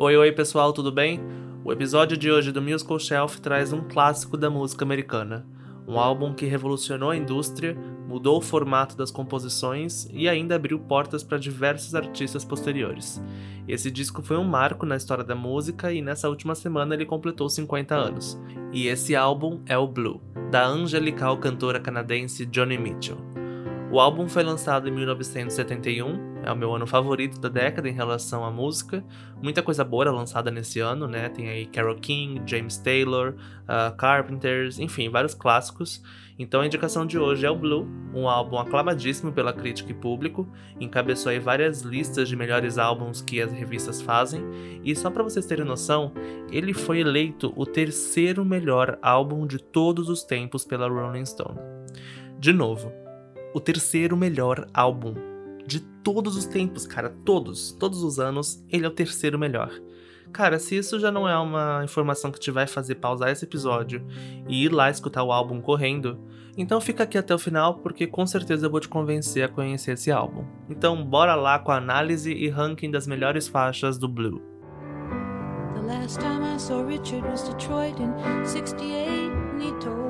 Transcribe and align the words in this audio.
Oi, 0.00 0.16
oi 0.16 0.30
pessoal, 0.30 0.72
tudo 0.72 0.92
bem? 0.92 1.20
O 1.64 1.72
episódio 1.72 2.16
de 2.16 2.30
hoje 2.30 2.52
do 2.52 2.62
Musical 2.62 3.00
Shelf 3.00 3.40
traz 3.40 3.72
um 3.72 3.80
clássico 3.80 4.36
da 4.36 4.48
música 4.48 4.84
americana. 4.84 5.44
Um 5.88 5.98
álbum 5.98 6.32
que 6.32 6.46
revolucionou 6.46 7.10
a 7.10 7.16
indústria, 7.16 7.76
mudou 8.06 8.38
o 8.38 8.40
formato 8.40 8.96
das 8.96 9.10
composições 9.10 10.06
e 10.12 10.28
ainda 10.28 10.54
abriu 10.54 10.78
portas 10.78 11.24
para 11.24 11.36
diversos 11.36 11.96
artistas 11.96 12.44
posteriores. 12.44 13.20
Esse 13.66 13.90
disco 13.90 14.22
foi 14.22 14.36
um 14.36 14.44
marco 14.44 14.86
na 14.86 14.94
história 14.94 15.24
da 15.24 15.34
música 15.34 15.92
e 15.92 16.00
nessa 16.00 16.28
última 16.28 16.54
semana 16.54 16.94
ele 16.94 17.04
completou 17.04 17.48
50 17.48 17.96
anos. 17.96 18.40
E 18.72 18.86
esse 18.86 19.16
álbum 19.16 19.62
é 19.66 19.76
o 19.76 19.88
Blue, 19.88 20.22
da 20.48 20.64
angelical 20.64 21.38
cantora 21.38 21.80
canadense 21.80 22.46
Johnny 22.46 22.78
Mitchell. 22.78 23.18
O 23.90 23.98
álbum 23.98 24.28
foi 24.28 24.44
lançado 24.44 24.86
em 24.88 24.92
1971, 24.92 26.27
é 26.48 26.52
o 26.52 26.56
meu 26.56 26.74
ano 26.74 26.86
favorito 26.86 27.38
da 27.38 27.50
década 27.50 27.88
em 27.88 27.92
relação 27.92 28.42
à 28.42 28.50
música. 28.50 29.04
Muita 29.42 29.62
coisa 29.62 29.84
boa 29.84 30.10
lançada 30.10 30.50
nesse 30.50 30.80
ano, 30.80 31.06
né? 31.06 31.28
Tem 31.28 31.50
aí 31.50 31.66
Carole 31.66 32.00
King, 32.00 32.40
James 32.46 32.78
Taylor, 32.78 33.34
uh, 33.64 33.94
Carpenters, 33.96 34.78
enfim, 34.78 35.10
vários 35.10 35.34
clássicos. 35.34 36.02
Então 36.38 36.62
a 36.62 36.66
indicação 36.66 37.04
de 37.04 37.18
hoje 37.18 37.44
é 37.44 37.50
o 37.50 37.56
Blue, 37.56 37.86
um 38.14 38.28
álbum 38.28 38.56
aclamadíssimo 38.56 39.30
pela 39.30 39.52
crítica 39.52 39.90
e 39.90 39.94
público, 39.94 40.48
encabeçou 40.80 41.30
aí 41.30 41.38
várias 41.38 41.82
listas 41.82 42.28
de 42.28 42.36
melhores 42.36 42.78
álbuns 42.78 43.20
que 43.20 43.42
as 43.42 43.52
revistas 43.52 44.00
fazem, 44.00 44.40
e 44.84 44.94
só 44.94 45.10
para 45.10 45.24
vocês 45.24 45.44
terem 45.46 45.64
noção, 45.64 46.12
ele 46.50 46.72
foi 46.72 47.00
eleito 47.00 47.52
o 47.56 47.66
terceiro 47.66 48.44
melhor 48.44 48.98
álbum 49.02 49.48
de 49.48 49.58
todos 49.58 50.08
os 50.08 50.22
tempos 50.22 50.64
pela 50.64 50.88
Rolling 50.88 51.26
Stone. 51.26 51.58
De 52.38 52.52
novo, 52.52 52.92
o 53.52 53.58
terceiro 53.58 54.16
melhor 54.16 54.64
álbum 54.72 55.37
de 55.68 55.80
todos 55.80 56.34
os 56.34 56.46
tempos, 56.46 56.86
cara. 56.86 57.10
Todos, 57.24 57.72
todos 57.72 58.02
os 58.02 58.18
anos, 58.18 58.64
ele 58.70 58.86
é 58.86 58.88
o 58.88 58.92
terceiro 58.92 59.38
melhor. 59.38 59.70
Cara, 60.32 60.58
se 60.58 60.76
isso 60.76 60.98
já 60.98 61.12
não 61.12 61.28
é 61.28 61.36
uma 61.38 61.82
informação 61.84 62.32
que 62.32 62.40
te 62.40 62.50
vai 62.50 62.66
fazer 62.66 62.96
pausar 62.96 63.30
esse 63.30 63.44
episódio 63.44 64.04
e 64.48 64.64
ir 64.64 64.72
lá 64.72 64.90
escutar 64.90 65.22
o 65.22 65.32
álbum 65.32 65.60
correndo, 65.60 66.18
então 66.56 66.80
fica 66.80 67.04
aqui 67.04 67.16
até 67.16 67.34
o 67.34 67.38
final 67.38 67.74
porque 67.74 68.06
com 68.06 68.26
certeza 68.26 68.66
eu 68.66 68.70
vou 68.70 68.80
te 68.80 68.88
convencer 68.88 69.44
a 69.44 69.48
conhecer 69.48 69.92
esse 69.92 70.10
álbum. 70.10 70.44
Então 70.68 71.02
bora 71.04 71.34
lá 71.34 71.58
com 71.58 71.70
a 71.70 71.76
análise 71.76 72.32
e 72.32 72.48
ranking 72.48 72.90
das 72.90 73.06
melhores 73.06 73.48
faixas 73.48 73.96
do 73.96 74.08
Blue. 74.08 74.42
The 75.74 75.80
last 75.80 76.18
time 76.18 76.44
I 76.44 76.58
saw 76.58 76.84
Richard 76.84 77.26
was 77.26 77.48
Detroit 77.48 77.98
in 77.98 78.12
68 78.44 79.30
and 79.30 79.62
he 79.62 79.72
told 79.80 80.08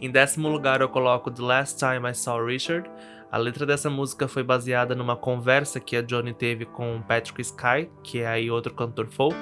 em 0.00 0.10
décimo 0.10 0.48
lugar, 0.48 0.80
eu 0.80 0.88
coloco 0.88 1.28
The 1.28 1.42
Last 1.42 1.78
Time 1.78 2.08
I 2.08 2.14
Saw 2.14 2.44
Richard. 2.44 2.88
A 3.30 3.36
letra 3.36 3.66
dessa 3.66 3.90
música 3.90 4.26
foi 4.26 4.42
baseada 4.42 4.94
numa 4.94 5.14
conversa 5.14 5.78
que 5.78 5.94
a 5.94 6.00
Johnny 6.00 6.32
teve 6.32 6.64
com 6.64 7.02
Patrick 7.02 7.42
Sky, 7.42 7.90
que 8.02 8.20
é 8.20 8.26
aí 8.26 8.50
outro 8.50 8.72
cantor 8.72 9.06
folk, 9.06 9.36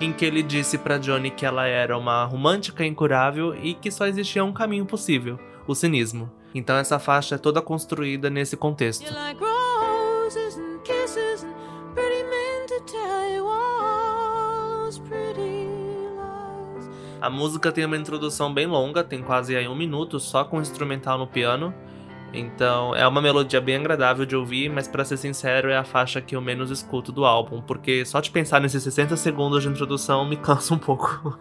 em 0.00 0.12
que 0.12 0.24
ele 0.24 0.44
disse 0.44 0.78
para 0.78 0.96
Johnny 0.96 1.28
que 1.28 1.44
ela 1.44 1.66
era 1.66 1.98
uma 1.98 2.24
romântica 2.24 2.86
incurável 2.86 3.52
e 3.56 3.74
que 3.74 3.90
só 3.90 4.06
existia 4.06 4.44
um 4.44 4.52
caminho 4.52 4.86
possível, 4.86 5.40
o 5.66 5.74
cinismo. 5.74 6.30
Então 6.54 6.76
essa 6.76 7.00
faixa 7.00 7.34
é 7.34 7.38
toda 7.38 7.60
construída 7.60 8.30
nesse 8.30 8.56
contexto. 8.56 9.12
A 17.20 17.30
música 17.30 17.72
tem 17.72 17.84
uma 17.84 17.96
introdução 17.96 18.54
bem 18.54 18.66
longa, 18.66 19.02
tem 19.02 19.20
quase 19.20 19.56
aí 19.56 19.66
um 19.66 19.74
minuto 19.74 20.20
só 20.20 20.44
com 20.44 20.60
instrumental 20.60 21.18
no 21.18 21.26
piano. 21.26 21.74
Então 22.32 22.94
é 22.94 23.06
uma 23.06 23.20
melodia 23.20 23.60
bem 23.60 23.76
agradável 23.76 24.24
de 24.24 24.34
ouvir, 24.34 24.70
mas 24.70 24.88
para 24.88 25.04
ser 25.04 25.16
sincero 25.16 25.70
é 25.70 25.76
a 25.76 25.84
faixa 25.84 26.20
que 26.20 26.34
eu 26.34 26.40
menos 26.40 26.70
escuto 26.70 27.12
do 27.12 27.24
álbum, 27.24 27.60
porque 27.60 28.04
só 28.04 28.20
de 28.20 28.30
pensar 28.30 28.60
nesses 28.60 28.82
60 28.82 29.16
segundos 29.16 29.62
de 29.62 29.68
introdução 29.68 30.24
me 30.24 30.36
cansa 30.38 30.74
um 30.74 30.78
pouco. 30.78 31.38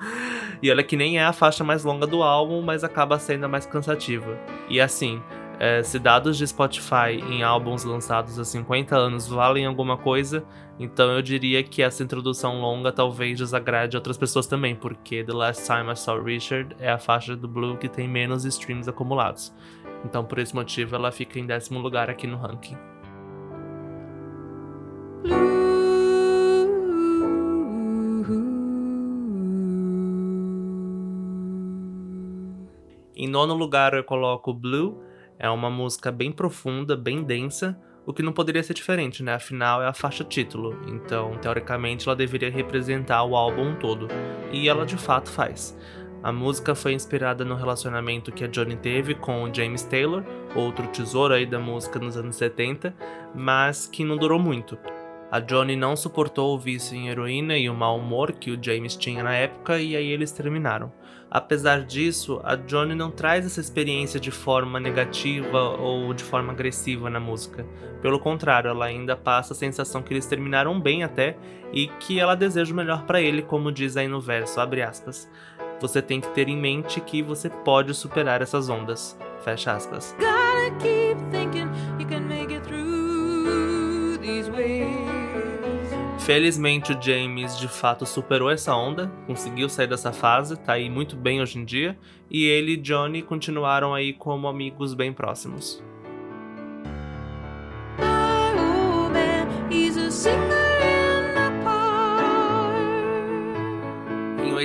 e 0.61 0.70
olha 0.70 0.83
que 0.83 0.98
nem 0.98 1.17
é 1.17 1.25
a 1.25 1.33
faixa 1.33 1.64
mais 1.64 1.83
longa 1.83 2.06
do 2.06 2.22
álbum, 2.22 2.61
mas 2.61 2.83
acaba 2.83 3.17
sendo 3.17 3.45
a 3.45 3.48
mais 3.48 3.66
cansativa. 3.66 4.38
E 4.70 4.82
assim, 4.82 5.21
é, 5.64 5.83
se 5.83 5.99
dados 5.99 6.38
de 6.39 6.48
Spotify 6.48 7.21
em 7.30 7.44
álbuns 7.44 7.83
lançados 7.83 8.39
há 8.39 8.44
50 8.44 8.95
anos 8.95 9.27
valem 9.27 9.67
alguma 9.67 9.95
coisa, 9.95 10.44
então 10.80 11.11
eu 11.11 11.21
diria 11.21 11.61
que 11.61 11.83
essa 11.83 12.02
introdução 12.02 12.60
longa 12.60 12.92
talvez 12.92 13.38
desagrade 13.38 13.95
outras 13.95 14.17
pessoas 14.17 14.48
também, 14.48 14.73
porque 14.76 15.23
The 15.23 15.32
Last 15.32 15.67
Time 15.67 15.92
I 15.92 15.95
Saw 15.95 16.20
Richard 16.23 16.76
é 16.80 16.89
a 16.89 16.98
faixa 16.98 17.36
do 17.36 17.48
Blue 17.48 17.77
que 17.77 17.88
tem 17.88 18.08
menos 18.08 18.44
streams 18.44 18.89
acumulados. 18.89 19.54
Então 20.04 20.26
por 20.26 20.39
esse 20.39 20.54
motivo 20.54 20.95
ela 20.95 21.12
fica 21.12 21.39
em 21.39 21.45
décimo 21.45 21.80
lugar 21.80 22.10
aqui 22.10 22.28
no 22.28 22.38
ranking. 22.38 22.78
Em 33.16 33.28
nono 33.28 33.54
lugar 33.54 33.94
eu 33.94 34.04
coloco 34.04 34.54
Blue 34.54 35.04
é 35.42 35.50
uma 35.50 35.72
música 35.72 36.12
bem 36.12 36.32
profunda, 36.32 36.95
bem 36.95 37.23
densa, 37.23 37.76
o 38.06 38.14
que 38.14 38.22
não 38.22 38.32
poderia 38.32 38.62
ser 38.62 38.76
diferente, 38.76 39.23
né? 39.23 39.33
Afinal, 39.33 39.82
é 39.82 39.88
a 39.88 39.94
faixa 39.94 40.23
título, 40.23 40.78
então, 40.88 41.36
teoricamente, 41.42 42.08
ela 42.08 42.16
deveria 42.16 42.52
representar 42.52 43.23
o 43.23 43.36
álbum 43.36 43.73
todo, 43.76 44.08
e 44.52 44.70
ela 44.70 44.86
de 44.86 44.98
fato 44.98 45.32
faz. 45.32 45.76
A 46.23 46.32
música 46.32 46.76
foi 46.76 46.93
inspirada 46.93 47.43
no 47.43 47.55
relacionamento 47.55 48.32
que 48.32 48.43
a 48.43 48.48
Johnny 48.48 48.76
teve 48.76 49.15
com 49.15 49.43
o 49.43 49.54
James 49.54 49.82
Taylor, 49.82 50.23
outro 50.55 50.86
tesouro 50.87 51.33
aí 51.33 51.48
da 51.48 51.58
música 51.58 51.98
nos 51.98 52.15
anos 52.15 52.36
70, 52.36 52.93
mas 53.33 53.87
que 53.87 54.04
não 54.04 54.17
durou 54.17 54.37
muito. 54.37 54.77
A 55.32 55.39
Johnny 55.39 55.76
não 55.76 55.95
suportou 55.95 56.54
o 56.54 56.59
vício 56.59 56.95
em 56.95 57.08
heroína 57.08 57.58
e 57.58 57.70
o 57.70 57.73
mau 57.73 57.98
humor 57.98 58.33
que 58.33 58.52
o 58.52 58.61
James 58.61 58.95
tinha 58.95 59.23
na 59.23 59.33
época 59.33 59.80
e 59.80 59.95
aí 59.95 60.08
eles 60.11 60.32
terminaram. 60.32 60.92
Apesar 61.30 61.86
disso, 61.86 62.42
a 62.43 62.55
Johnny 62.55 62.93
não 62.93 63.09
traz 63.09 63.45
essa 63.45 63.61
experiência 63.61 64.20
de 64.20 64.30
forma 64.30 64.77
negativa 64.80 65.70
ou 65.80 66.14
de 66.14 66.23
forma 66.23 66.52
agressiva 66.52 67.09
na 67.09 67.21
música. 67.21 67.65
Pelo 68.02 68.20
contrário, 68.20 68.70
ela 68.70 68.86
ainda 68.86 69.15
passa 69.15 69.53
a 69.53 69.55
sensação 69.55 70.03
que 70.03 70.14
eles 70.14 70.26
terminaram 70.26 70.77
bem 70.80 71.03
até 71.03 71.38
e 71.71 71.88
que 71.88 72.20
ela 72.20 72.36
deseja 72.36 72.73
o 72.73 72.76
melhor 72.76 73.05
para 73.05 73.21
ele, 73.21 73.42
como 73.42 73.71
diz 73.71 73.95
aí 73.95 74.09
no 74.09 74.20
verso, 74.20 74.59
abre 74.59 74.82
aspas. 74.82 75.30
Você 75.81 75.99
tem 75.99 76.21
que 76.21 76.30
ter 76.30 76.47
em 76.47 76.55
mente 76.55 77.02
que 77.02 77.23
você 77.23 77.49
pode 77.49 77.93
superar 77.95 78.39
essas 78.39 78.69
ondas. 78.69 79.17
Fecha 79.43 79.73
aspas. 79.73 80.15
Felizmente 86.20 86.93
o 86.93 87.02
James 87.02 87.58
de 87.58 87.67
fato 87.67 88.05
superou 88.05 88.52
essa 88.52 88.75
onda, 88.75 89.11
conseguiu 89.25 89.67
sair 89.67 89.87
dessa 89.87 90.14
fase, 90.14 90.55
tá 90.55 90.73
aí 90.73 90.87
muito 90.87 91.15
bem 91.15 91.41
hoje 91.41 91.58
em 91.58 91.65
dia, 91.65 91.97
e 92.30 92.45
ele 92.45 92.73
e 92.73 92.77
Johnny 92.77 93.23
continuaram 93.23 93.91
aí 93.95 94.14
como 94.14 94.47
amigos 94.47 94.93
bem 94.93 95.11
próximos. 95.11 95.83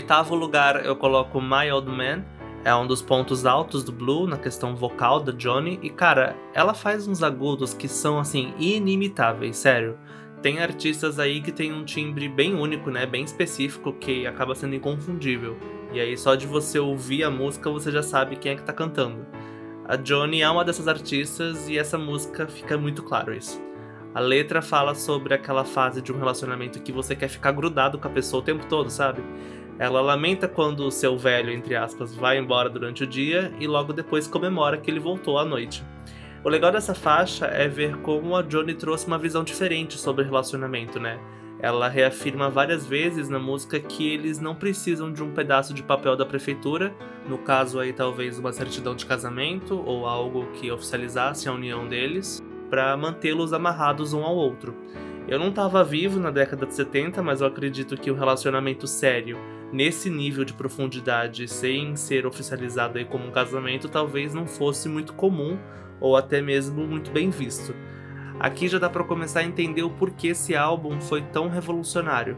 Oitavo 0.06 0.36
lugar 0.36 0.86
eu 0.86 0.94
coloco 0.94 1.40
My 1.40 1.68
Old 1.72 1.90
Man, 1.90 2.24
é 2.64 2.72
um 2.72 2.86
dos 2.86 3.02
pontos 3.02 3.44
altos 3.44 3.82
do 3.82 3.90
Blue 3.90 4.24
na 4.24 4.36
questão 4.36 4.76
vocal 4.76 5.18
da 5.18 5.32
Johnny, 5.32 5.80
e 5.82 5.90
cara, 5.90 6.36
ela 6.54 6.74
faz 6.74 7.08
uns 7.08 7.24
agudos 7.24 7.74
que 7.74 7.88
são 7.88 8.16
assim 8.16 8.54
inimitáveis, 8.56 9.56
sério 9.56 9.98
tem 10.40 10.60
artistas 10.60 11.18
aí 11.18 11.40
que 11.40 11.50
tem 11.50 11.72
um 11.72 11.84
timbre 11.84 12.28
bem 12.28 12.54
único, 12.54 12.88
né? 12.88 13.04
Bem 13.04 13.24
específico, 13.24 13.92
que 13.94 14.28
acaba 14.28 14.54
sendo 14.54 14.76
inconfundível. 14.76 15.56
E 15.92 15.98
aí 15.98 16.16
só 16.16 16.36
de 16.36 16.46
você 16.46 16.78
ouvir 16.78 17.24
a 17.24 17.30
música 17.30 17.68
você 17.68 17.90
já 17.90 18.02
sabe 18.02 18.36
quem 18.36 18.52
é 18.52 18.54
que 18.54 18.62
tá 18.62 18.72
cantando. 18.72 19.26
A 19.88 19.96
Johnny 19.96 20.42
é 20.42 20.48
uma 20.48 20.64
dessas 20.64 20.86
artistas 20.86 21.68
e 21.68 21.76
essa 21.76 21.98
música 21.98 22.46
fica 22.46 22.78
muito 22.78 23.02
claro 23.02 23.34
isso. 23.34 23.60
A 24.14 24.20
letra 24.20 24.62
fala 24.62 24.94
sobre 24.94 25.34
aquela 25.34 25.64
fase 25.64 26.00
de 26.00 26.12
um 26.12 26.18
relacionamento 26.18 26.80
que 26.80 26.92
você 26.92 27.16
quer 27.16 27.28
ficar 27.28 27.50
grudado 27.50 27.98
com 27.98 28.06
a 28.06 28.10
pessoa 28.10 28.40
o 28.40 28.44
tempo 28.44 28.66
todo, 28.66 28.88
sabe? 28.88 29.20
Ela 29.78 30.00
lamenta 30.00 30.48
quando 30.48 30.80
o 30.80 30.90
seu 30.90 31.18
velho, 31.18 31.50
entre 31.50 31.76
aspas, 31.76 32.14
vai 32.14 32.38
embora 32.38 32.70
durante 32.70 33.04
o 33.04 33.06
dia 33.06 33.52
e 33.60 33.66
logo 33.66 33.92
depois 33.92 34.26
comemora 34.26 34.78
que 34.78 34.90
ele 34.90 35.00
voltou 35.00 35.38
à 35.38 35.44
noite. 35.44 35.84
O 36.42 36.48
legal 36.48 36.72
dessa 36.72 36.94
faixa 36.94 37.46
é 37.46 37.68
ver 37.68 37.96
como 37.98 38.36
a 38.36 38.42
Johnny 38.42 38.74
trouxe 38.74 39.06
uma 39.06 39.18
visão 39.18 39.44
diferente 39.44 39.98
sobre 39.98 40.24
relacionamento, 40.24 40.98
né? 40.98 41.18
Ela 41.58 41.88
reafirma 41.88 42.50
várias 42.50 42.86
vezes 42.86 43.28
na 43.28 43.38
música 43.38 43.80
que 43.80 44.08
eles 44.08 44.38
não 44.38 44.54
precisam 44.54 45.12
de 45.12 45.22
um 45.22 45.32
pedaço 45.32 45.74
de 45.74 45.82
papel 45.82 46.14
da 46.14 46.24
prefeitura, 46.24 46.94
no 47.28 47.38
caso 47.38 47.80
aí 47.80 47.92
talvez 47.92 48.38
uma 48.38 48.52
certidão 48.52 48.94
de 48.94 49.06
casamento 49.06 49.82
ou 49.84 50.06
algo 50.06 50.46
que 50.52 50.70
oficializasse 50.70 51.48
a 51.48 51.52
união 51.52 51.88
deles, 51.88 52.42
para 52.70 52.96
mantê-los 52.96 53.52
amarrados 53.52 54.12
um 54.12 54.22
ao 54.22 54.36
outro. 54.36 54.76
Eu 55.28 55.40
não 55.40 55.48
estava 55.48 55.82
vivo 55.82 56.20
na 56.20 56.30
década 56.30 56.66
de 56.66 56.74
70, 56.74 57.20
mas 57.20 57.40
eu 57.40 57.48
acredito 57.48 57.96
que 57.96 58.12
o 58.12 58.14
relacionamento 58.14 58.86
sério, 58.86 59.36
nesse 59.72 60.08
nível 60.08 60.44
de 60.44 60.52
profundidade, 60.52 61.48
sem 61.48 61.96
ser 61.96 62.24
oficializado 62.24 62.96
aí 62.96 63.04
como 63.04 63.26
um 63.26 63.32
casamento, 63.32 63.88
talvez 63.88 64.32
não 64.32 64.46
fosse 64.46 64.88
muito 64.88 65.14
comum 65.14 65.58
ou 66.00 66.16
até 66.16 66.40
mesmo 66.40 66.86
muito 66.86 67.10
bem 67.10 67.28
visto. 67.30 67.74
Aqui 68.38 68.68
já 68.68 68.78
dá 68.78 68.88
para 68.88 69.02
começar 69.02 69.40
a 69.40 69.44
entender 69.44 69.82
o 69.82 69.90
porquê 69.90 70.28
esse 70.28 70.54
álbum 70.54 71.00
foi 71.00 71.22
tão 71.22 71.48
revolucionário. 71.48 72.36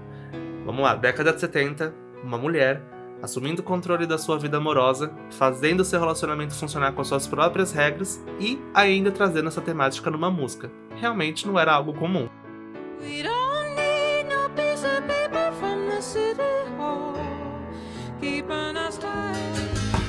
Vamos 0.65 0.83
lá, 0.83 0.95
década 0.95 1.35
de 1.35 1.41
70, 1.41 1.95
uma 2.25 2.39
mulher 2.39 2.83
assumindo 3.23 3.61
o 3.61 3.65
controle 3.65 4.07
da 4.07 4.17
sua 4.17 4.39
vida 4.39 4.57
amorosa, 4.57 5.13
fazendo 5.33 5.85
seu 5.85 5.99
relacionamento 6.01 6.55
funcionar 6.55 6.93
com 6.93 7.05
suas 7.05 7.27
próprias 7.27 7.73
regras 7.73 8.25
e 8.41 8.59
ainda 8.73 9.11
trazendo 9.11 9.49
essa 9.49 9.61
temática 9.61 10.11
numa 10.11 10.31
música. 10.31 10.71
Realmente 10.97 11.47
não 11.47 11.59
era 11.59 11.73
algo 11.73 11.93
comum. 11.93 12.29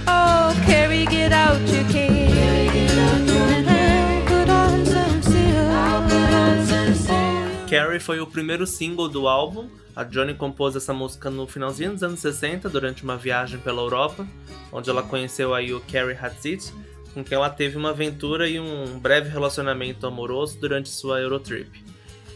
Oh, 0.07 0.53
Carrie, 0.65 1.05
Carrie 7.69 7.99
foi 7.99 8.19
o 8.19 8.25
primeiro 8.25 8.65
single 8.65 9.07
do 9.07 9.27
álbum. 9.27 9.69
A 9.95 10.03
Johnny 10.03 10.33
compôs 10.33 10.75
essa 10.75 10.91
música 10.91 11.29
no 11.29 11.45
finalzinho 11.45 11.93
dos 11.93 12.01
anos 12.01 12.19
60, 12.19 12.67
durante 12.69 13.03
uma 13.03 13.17
viagem 13.17 13.59
pela 13.59 13.81
Europa, 13.83 14.27
onde 14.71 14.89
ela 14.89 15.03
conheceu 15.03 15.53
aí 15.53 15.73
o 15.73 15.81
Carrie 15.81 16.17
Hatzit, 16.19 16.73
com 17.13 17.23
quem 17.23 17.35
ela 17.35 17.51
teve 17.51 17.77
uma 17.77 17.91
aventura 17.91 18.49
e 18.49 18.59
um 18.59 18.97
breve 18.97 19.29
relacionamento 19.29 20.07
amoroso 20.07 20.59
durante 20.59 20.89
sua 20.89 21.19
Eurotrip. 21.19 21.88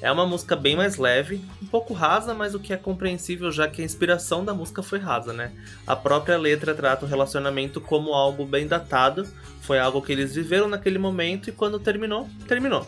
É 0.03 0.11
uma 0.11 0.25
música 0.25 0.53
bem 0.53 0.75
mais 0.75 0.97
leve, 0.97 1.39
um 1.61 1.65
pouco 1.65 1.93
rasa, 1.93 2.33
mas 2.33 2.53
o 2.53 2.59
que 2.59 2.73
é 2.73 2.77
compreensível 2.77 3.49
já 3.53 3.69
que 3.69 3.81
a 3.81 3.85
inspiração 3.85 4.43
da 4.43 4.53
música 4.53 4.83
foi 4.83 4.99
rasa, 4.99 5.31
né? 5.31 5.53
A 5.87 5.95
própria 5.95 6.37
letra 6.37 6.75
trata 6.75 7.05
o 7.05 7.07
relacionamento 7.07 7.79
como 7.79 8.13
algo 8.13 8.45
bem 8.45 8.67
datado, 8.67 9.25
foi 9.61 9.79
algo 9.79 10.01
que 10.01 10.11
eles 10.11 10.35
viveram 10.35 10.67
naquele 10.67 10.97
momento 10.97 11.49
e 11.49 11.53
quando 11.53 11.79
terminou, 11.79 12.27
terminou. 12.49 12.85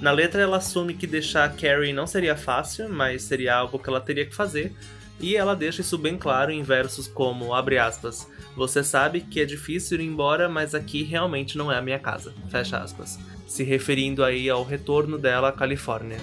Na 0.00 0.10
letra, 0.10 0.42
ela 0.42 0.56
assume 0.56 0.94
que 0.94 1.06
deixar 1.06 1.54
Carrie 1.54 1.92
não 1.92 2.04
seria 2.04 2.34
fácil, 2.34 2.88
mas 2.88 3.22
seria 3.22 3.54
algo 3.54 3.78
que 3.78 3.88
ela 3.88 4.00
teria 4.00 4.26
que 4.26 4.34
fazer, 4.34 4.74
e 5.20 5.36
ela 5.36 5.54
deixa 5.54 5.82
isso 5.82 5.96
bem 5.96 6.18
claro 6.18 6.50
em 6.50 6.64
versos 6.64 7.06
como, 7.06 7.54
abre 7.54 7.78
aspas, 7.78 8.28
você 8.56 8.82
sabe 8.82 9.20
que 9.20 9.38
é 9.40 9.44
difícil 9.44 10.00
ir 10.00 10.04
embora, 10.04 10.48
mas 10.48 10.74
aqui 10.74 11.04
realmente 11.04 11.56
não 11.56 11.70
é 11.70 11.76
a 11.76 11.82
minha 11.82 12.00
casa, 12.00 12.34
fecha 12.48 12.76
aspas. 12.78 13.20
Se 13.50 13.64
referindo 13.64 14.22
aí 14.22 14.48
ao 14.48 14.62
retorno 14.62 15.18
dela 15.18 15.48
à 15.48 15.52
Califórnia. 15.52 16.18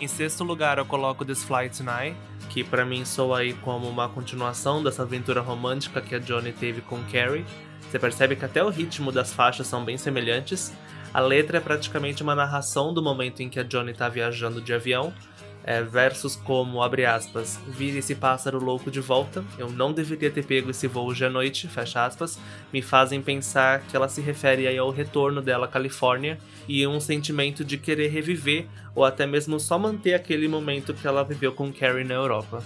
Em 0.00 0.06
sexto 0.06 0.44
lugar, 0.44 0.78
eu 0.78 0.86
coloco 0.86 1.24
This 1.24 1.42
Flight 1.42 1.76
Tonight, 1.76 2.16
que 2.50 2.62
para 2.62 2.84
mim 2.84 3.04
soa 3.04 3.40
aí 3.40 3.52
como 3.52 3.88
uma 3.88 4.08
continuação 4.08 4.80
dessa 4.80 5.02
aventura 5.02 5.40
romântica 5.40 6.00
que 6.00 6.14
a 6.14 6.20
Johnny 6.20 6.52
teve 6.52 6.80
com 6.82 7.02
Carrie. 7.10 7.44
Você 7.90 7.98
percebe 7.98 8.36
que 8.36 8.44
até 8.44 8.62
o 8.62 8.68
ritmo 8.68 9.10
das 9.10 9.32
faixas 9.32 9.66
são 9.66 9.84
bem 9.84 9.98
semelhantes. 9.98 10.72
A 11.16 11.20
letra 11.20 11.56
é 11.56 11.60
praticamente 11.62 12.22
uma 12.22 12.34
narração 12.34 12.92
do 12.92 13.02
momento 13.02 13.40
em 13.40 13.48
que 13.48 13.58
a 13.58 13.62
Johnny 13.62 13.92
está 13.92 14.06
viajando 14.06 14.60
de 14.60 14.74
avião, 14.74 15.14
é, 15.64 15.82
versos 15.82 16.36
como, 16.36 16.82
abre 16.82 17.06
aspas, 17.06 17.58
vire 17.66 18.00
esse 18.00 18.14
pássaro 18.14 18.62
louco 18.62 18.90
de 18.90 19.00
volta, 19.00 19.42
eu 19.56 19.70
não 19.70 19.94
deveria 19.94 20.30
ter 20.30 20.44
pego 20.44 20.70
esse 20.70 20.86
voo 20.86 21.06
hoje 21.06 21.24
à 21.24 21.30
noite, 21.30 21.68
fecha 21.68 22.04
aspas, 22.04 22.38
me 22.70 22.82
fazem 22.82 23.22
pensar 23.22 23.80
que 23.88 23.96
ela 23.96 24.10
se 24.10 24.20
refere 24.20 24.66
aí 24.66 24.76
ao 24.76 24.90
retorno 24.90 25.40
dela 25.40 25.64
à 25.64 25.68
Califórnia 25.70 26.38
e 26.68 26.86
um 26.86 27.00
sentimento 27.00 27.64
de 27.64 27.78
querer 27.78 28.08
reviver 28.08 28.66
ou 28.94 29.02
até 29.02 29.26
mesmo 29.26 29.58
só 29.58 29.78
manter 29.78 30.12
aquele 30.12 30.46
momento 30.46 30.92
que 30.92 31.06
ela 31.06 31.24
viveu 31.24 31.50
com 31.50 31.72
Carrie 31.72 32.04
na 32.04 32.12
Europa. 32.12 32.62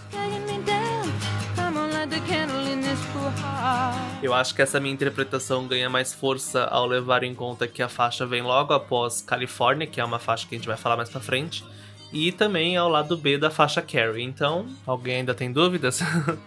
Eu 4.22 4.34
acho 4.34 4.54
que 4.54 4.60
essa 4.60 4.78
minha 4.78 4.92
interpretação 4.92 5.66
ganha 5.66 5.88
mais 5.88 6.12
força 6.12 6.64
ao 6.64 6.86
levar 6.86 7.24
em 7.24 7.34
conta 7.34 7.66
que 7.66 7.82
a 7.82 7.88
faixa 7.88 8.26
vem 8.26 8.42
logo 8.42 8.74
após 8.74 9.22
Califórnia, 9.22 9.86
que 9.86 9.98
é 9.98 10.04
uma 10.04 10.18
faixa 10.18 10.46
que 10.46 10.54
a 10.54 10.58
gente 10.58 10.68
vai 10.68 10.76
falar 10.76 10.96
mais 10.96 11.08
pra 11.08 11.20
frente, 11.20 11.64
e 12.12 12.30
também 12.30 12.76
ao 12.76 12.88
lado 12.88 13.16
B 13.16 13.38
da 13.38 13.50
faixa 13.50 13.80
Carrie. 13.80 14.22
Então, 14.22 14.66
alguém 14.86 15.16
ainda 15.16 15.34
tem 15.34 15.50
dúvidas? 15.50 16.00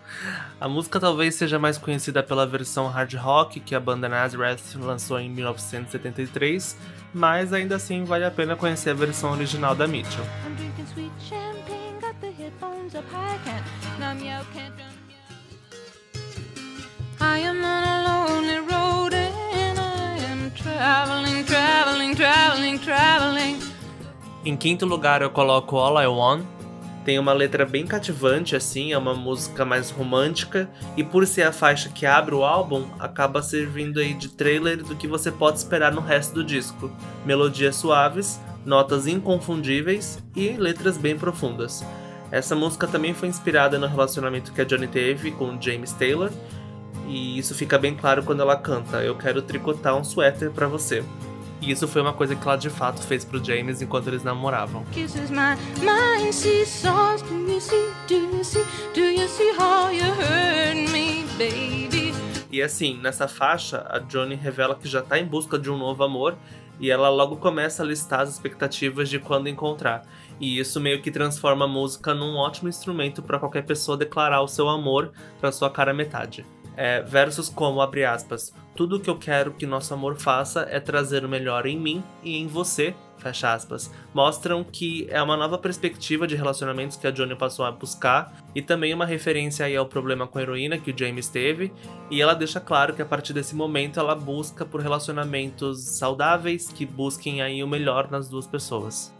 a 0.61 0.69
música 0.69 0.99
talvez 0.99 1.33
seja 1.33 1.57
mais 1.57 1.79
conhecida 1.79 2.21
pela 2.21 2.45
versão 2.45 2.87
hard 2.89 3.15
rock 3.15 3.59
que 3.59 3.73
a 3.73 3.79
banda 3.79 4.07
Nazareth 4.07 4.77
lançou 4.79 5.19
em 5.19 5.29
1973, 5.31 6.77
mas 7.11 7.51
ainda 7.53 7.77
assim 7.77 8.03
vale 8.03 8.25
a 8.25 8.31
pena 8.31 8.55
conhecer 8.55 8.91
a 8.91 8.93
versão 8.93 9.31
original 9.31 9.73
da 9.73 9.87
Mitchell. 9.87 10.25
Traveling, 20.63 21.43
traveling, 21.43 22.15
traveling, 22.15 22.77
traveling. 22.77 23.59
Em 24.45 24.55
quinto 24.55 24.85
lugar 24.85 25.21
eu 25.21 25.29
coloco 25.29 25.77
All 25.77 26.01
I 26.01 26.07
Want. 26.07 26.45
Tem 27.03 27.19
uma 27.19 27.33
letra 27.33 27.65
bem 27.65 27.85
cativante, 27.85 28.55
assim, 28.55 28.93
é 28.93 28.97
uma 28.97 29.13
música 29.13 29.65
mais 29.65 29.91
romântica, 29.91 30.69
e 30.95 31.03
por 31.03 31.27
ser 31.27 31.41
a 31.41 31.51
faixa 31.51 31.89
que 31.89 32.05
abre 32.05 32.33
o 32.33 32.45
álbum, 32.45 32.85
acaba 32.97 33.43
servindo 33.43 33.99
aí 33.99 34.13
de 34.13 34.29
trailer 34.29 34.77
do 34.77 34.95
que 34.95 35.05
você 35.05 35.29
pode 35.29 35.57
esperar 35.57 35.91
no 35.91 35.99
resto 35.99 36.33
do 36.33 36.45
disco. 36.45 36.89
Melodias 37.25 37.75
suaves, 37.75 38.39
notas 38.65 39.05
inconfundíveis 39.05 40.23
e 40.33 40.51
letras 40.51 40.97
bem 40.97 41.17
profundas. 41.17 41.83
Essa 42.31 42.55
música 42.55 42.87
também 42.87 43.13
foi 43.13 43.27
inspirada 43.27 43.77
no 43.77 43.85
relacionamento 43.85 44.53
que 44.53 44.61
a 44.61 44.63
Johnny 44.63 44.87
teve 44.87 45.31
com 45.31 45.61
James 45.61 45.91
Taylor, 45.91 46.31
e 47.07 47.37
isso 47.37 47.53
fica 47.53 47.77
bem 47.77 47.95
claro 47.95 48.23
quando 48.23 48.41
ela 48.41 48.55
canta: 48.55 49.03
Eu 49.03 49.15
quero 49.15 49.41
tricotar 49.41 49.95
um 49.95 50.03
suéter 50.03 50.51
para 50.51 50.67
você. 50.67 51.03
E 51.61 51.71
isso 51.71 51.87
foi 51.87 52.01
uma 52.01 52.11
coisa 52.11 52.35
que 52.35 52.45
ela 52.45 52.57
de 52.57 52.69
fato 52.69 53.01
fez 53.01 53.23
pro 53.23 53.41
James 53.43 53.81
enquanto 53.81 54.07
eles 54.07 54.21
namoravam. 54.21 54.83
E 62.51 62.61
assim, 62.61 62.99
nessa 63.01 63.27
faixa, 63.27 63.85
a 63.89 63.99
Johnny 63.99 64.35
revela 64.35 64.75
que 64.75 64.87
já 64.87 65.01
tá 65.01 65.17
em 65.17 65.25
busca 65.25 65.57
de 65.57 65.71
um 65.71 65.77
novo 65.77 66.03
amor 66.03 66.37
e 66.79 66.91
ela 66.91 67.09
logo 67.09 67.37
começa 67.37 67.81
a 67.81 67.85
listar 67.85 68.19
as 68.19 68.29
expectativas 68.29 69.07
de 69.09 69.17
quando 69.17 69.47
encontrar. 69.47 70.03
E 70.39 70.59
isso 70.59 70.79
meio 70.81 71.01
que 71.01 71.09
transforma 71.09 71.65
a 71.65 71.67
música 71.67 72.13
num 72.13 72.35
ótimo 72.35 72.67
instrumento 72.67 73.23
para 73.23 73.39
qualquer 73.39 73.63
pessoa 73.63 73.97
declarar 73.97 74.41
o 74.41 74.47
seu 74.47 74.67
amor 74.67 75.13
para 75.39 75.51
sua 75.51 75.69
cara 75.69 75.93
metade. 75.93 76.45
É, 76.75 77.01
versos 77.01 77.49
como, 77.49 77.81
abre 77.81 78.03
aspas, 78.03 78.53
tudo 78.75 78.95
o 78.95 78.99
que 78.99 79.09
eu 79.09 79.17
quero 79.17 79.53
que 79.53 79.65
nosso 79.65 79.93
amor 79.93 80.17
faça 80.17 80.67
é 80.69 80.79
trazer 80.79 81.23
o 81.23 81.29
melhor 81.29 81.65
em 81.67 81.79
mim 81.79 82.03
e 82.23 82.37
em 82.37 82.47
você, 82.47 82.95
fecha 83.17 83.53
aspas, 83.53 83.91
mostram 84.13 84.63
que 84.63 85.07
é 85.11 85.21
uma 85.21 85.37
nova 85.37 85.57
perspectiva 85.57 86.25
de 86.25 86.35
relacionamentos 86.35 86.97
que 86.97 87.05
a 87.05 87.11
Johnny 87.11 87.35
passou 87.35 87.63
a 87.65 87.71
buscar 87.71 88.33
e 88.55 88.61
também 88.61 88.93
uma 88.93 89.05
referência 89.05 89.65
aí 89.65 89.75
ao 89.75 89.85
problema 89.85 90.25
com 90.25 90.39
a 90.39 90.41
heroína 90.41 90.79
que 90.79 90.91
o 90.91 90.97
James 90.97 91.29
teve, 91.29 91.71
e 92.09 92.21
ela 92.21 92.33
deixa 92.33 92.59
claro 92.59 92.95
que 92.95 93.01
a 93.01 93.05
partir 93.05 93.33
desse 93.33 93.55
momento 93.55 93.99
ela 93.99 94.15
busca 94.15 94.65
por 94.65 94.81
relacionamentos 94.81 95.83
saudáveis 95.83 96.69
que 96.69 96.85
busquem 96.85 97.41
aí 97.41 97.63
o 97.63 97.67
melhor 97.67 98.09
nas 98.09 98.27
duas 98.27 98.47
pessoas. 98.47 99.13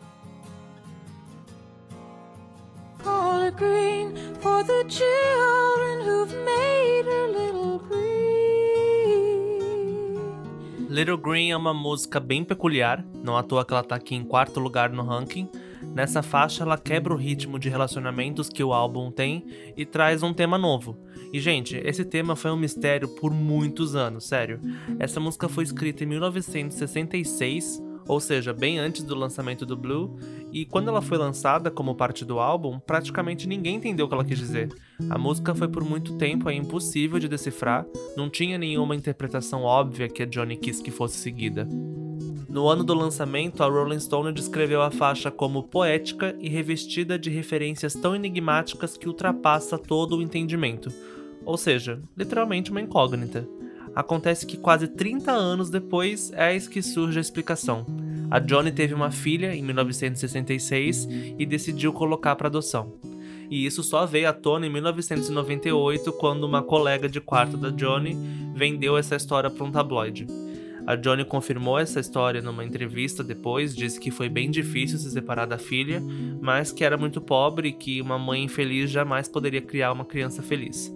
green 3.58 4.16
for 4.42 4.64
the 4.64 4.84
children 4.88 6.02
who've 6.02 6.34
made 6.46 7.06
her 7.06 7.28
little 7.28 7.43
Little 10.94 11.18
Green 11.18 11.50
é 11.50 11.58
uma 11.58 11.74
música 11.74 12.20
bem 12.20 12.44
peculiar, 12.44 13.04
não 13.24 13.36
à 13.36 13.42
toa 13.42 13.66
que 13.66 13.74
ela 13.74 13.84
tá 13.84 13.96
aqui 13.96 14.14
em 14.14 14.24
quarto 14.24 14.60
lugar 14.60 14.92
no 14.92 15.02
ranking. 15.02 15.50
Nessa 15.82 16.22
faixa, 16.22 16.62
ela 16.62 16.78
quebra 16.78 17.12
o 17.12 17.18
ritmo 17.18 17.58
de 17.58 17.68
relacionamentos 17.68 18.48
que 18.48 18.64
o 18.64 18.72
álbum 18.72 19.10
tem 19.10 19.44
e 19.76 19.88
traz 19.88 20.22
um 20.22 20.32
tema 20.32 20.56
novo. 20.56 20.96
E, 21.34 21.40
gente, 21.40 21.76
esse 21.78 22.06
tema 22.06 22.36
foi 22.36 22.52
um 22.52 22.56
mistério 22.56 23.08
por 23.08 23.34
muitos 23.34 23.96
anos, 23.96 24.28
sério. 24.28 24.62
Essa 25.00 25.20
música 25.20 25.50
foi 25.50 25.64
escrita 25.64 26.04
em 26.04 26.08
1966 26.08 27.82
ou 28.08 28.20
seja, 28.20 28.54
bem 28.54 28.80
antes 28.80 29.04
do 29.04 29.16
lançamento 29.16 29.66
do 29.66 29.78
Blue, 29.78 30.18
e 30.54 30.66
quando 30.66 30.88
ela 30.88 31.02
foi 31.02 31.18
lançada 31.18 31.72
como 31.72 31.96
parte 31.96 32.24
do 32.24 32.40
álbum, 32.40 32.80
praticamente 32.80 33.48
ninguém 33.48 33.78
entendeu 33.78 34.06
o 34.06 34.08
que 34.08 34.14
ela 34.14 34.24
quis 34.24 34.38
dizer. 34.38 34.70
A 35.10 35.18
música 35.18 35.56
foi 35.56 35.68
por 35.68 35.84
muito 35.84 36.16
tempo 36.16 36.50
impossível 36.52 37.18
de 37.18 37.28
decifrar, 37.28 37.88
não 38.16 38.30
tinha 38.30 38.58
nenhuma 38.58 38.96
interpretação 38.96 39.64
óbvia 39.64 40.08
que 40.08 40.22
a 40.22 40.26
Johnny 40.28 40.56
quis 40.56 40.80
que 40.80 40.92
fosse 40.92 41.18
seguida. 41.18 41.68
No 42.48 42.68
ano 42.68 42.84
do 42.84 42.94
lançamento, 42.94 43.64
a 43.64 43.68
Rolling 43.68 44.00
Stone 44.00 44.32
descreveu 44.32 44.84
a 44.84 44.92
faixa 44.92 45.32
como 45.32 45.64
poética 45.64 46.36
e 46.40 46.48
revestida 46.48 47.18
de 47.18 47.32
referências 47.32 47.94
tão 47.94 48.16
enigmáticas 48.16 48.96
que 48.96 49.08
ultrapassa 49.08 49.76
todo 49.76 50.18
o 50.18 50.22
entendimento. 50.22 50.94
Ou 51.44 51.58
seja, 51.58 52.00
literalmente 52.16 52.70
uma 52.70 52.80
incógnita. 52.80 53.48
Acontece 53.96 54.46
que 54.46 54.58
quase 54.58 54.88
30 54.88 55.32
anos 55.32 55.72
depois 55.72 56.32
é 56.34 56.56
que 56.60 56.84
surge 56.84 57.18
a 57.18 57.22
explicação. 57.22 57.88
A 58.30 58.40
Johnny 58.40 58.72
teve 58.72 58.94
uma 58.94 59.12
filha 59.12 59.56
em 59.56 59.62
1966 59.62 61.08
e 61.38 61.46
decidiu 61.46 61.94
colocar 61.94 62.36
para 62.36 62.48
adoção. 62.48 62.94
e 63.50 63.66
isso 63.66 63.84
só 63.84 64.06
veio 64.06 64.30
à 64.30 64.34
tona 64.34 64.66
em 64.66 64.70
1998, 64.70 66.12
quando 66.14 66.44
uma 66.46 66.64
colega 66.64 67.08
de 67.08 67.22
quarto 67.22 67.56
da 67.56 67.70
Johnny 67.70 68.18
vendeu 68.56 68.98
essa 68.98 69.16
história 69.16 69.50
para 69.50 69.64
um 69.64 69.72
tabloide. 69.72 70.26
A 70.86 70.96
Johnny 70.96 71.24
confirmou 71.24 71.80
essa 71.80 72.00
história 72.00 72.42
numa 72.42 72.66
entrevista 72.66 73.24
depois, 73.24 73.76
disse 73.76 74.00
que 74.00 74.12
foi 74.12 74.28
bem 74.28 74.52
difícil 74.52 74.98
se 74.98 75.12
separar 75.12 75.46
da 75.46 75.58
filha, 75.58 76.02
mas 76.42 76.72
que 76.74 76.84
era 76.84 76.98
muito 76.98 77.22
pobre 77.22 77.70
e 77.70 77.74
que 77.74 78.02
uma 78.02 78.20
mãe 78.20 78.44
infeliz 78.44 78.90
jamais 78.90 79.28
poderia 79.30 79.62
criar 79.62 79.94
uma 79.94 80.04
criança 80.04 80.44
feliz. 80.44 80.94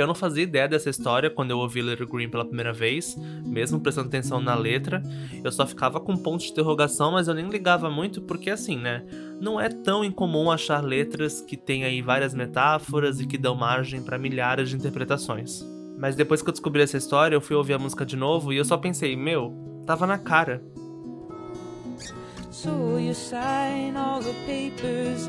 Eu 0.00 0.06
não 0.06 0.14
fazia 0.14 0.44
ideia 0.44 0.68
dessa 0.68 0.88
história 0.88 1.28
quando 1.28 1.50
eu 1.50 1.58
ouvi 1.58 1.80
Little 1.80 2.06
Green 2.06 2.28
pela 2.28 2.44
primeira 2.44 2.72
vez, 2.72 3.16
mesmo 3.44 3.80
prestando 3.80 4.08
atenção 4.08 4.40
na 4.40 4.54
letra. 4.54 5.02
Eu 5.42 5.50
só 5.50 5.66
ficava 5.66 5.98
com 5.98 6.16
ponto 6.16 6.44
de 6.44 6.50
interrogação, 6.50 7.12
mas 7.12 7.26
eu 7.26 7.34
nem 7.34 7.48
ligava 7.48 7.90
muito 7.90 8.22
porque 8.22 8.48
assim, 8.48 8.76
né? 8.76 9.04
Não 9.40 9.60
é 9.60 9.68
tão 9.68 10.04
incomum 10.04 10.50
achar 10.50 10.84
letras 10.84 11.40
que 11.40 11.56
têm 11.56 11.84
aí 11.84 12.00
várias 12.00 12.32
metáforas 12.32 13.20
e 13.20 13.26
que 13.26 13.36
dão 13.36 13.56
margem 13.56 14.00
para 14.00 14.18
milhares 14.18 14.70
de 14.70 14.76
interpretações. 14.76 15.64
Mas 15.98 16.14
depois 16.14 16.42
que 16.42 16.48
eu 16.48 16.52
descobri 16.52 16.80
essa 16.80 16.96
história, 16.96 17.34
eu 17.34 17.40
fui 17.40 17.56
ouvir 17.56 17.72
a 17.72 17.78
música 17.78 18.06
de 18.06 18.16
novo 18.16 18.52
e 18.52 18.56
eu 18.56 18.64
só 18.64 18.76
pensei, 18.76 19.16
meu, 19.16 19.52
tava 19.84 20.06
na 20.06 20.16
cara. 20.16 20.62
So 22.52 22.98
you 22.98 23.14
sign 23.14 23.96
all 23.96 24.20
the 24.20 24.34
papers 24.46 25.28